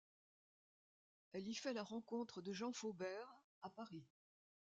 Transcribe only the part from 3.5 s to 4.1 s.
à Paris.